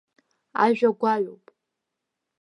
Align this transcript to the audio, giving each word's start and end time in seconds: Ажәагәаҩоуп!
Ажәагәаҩоуп! 0.63 1.45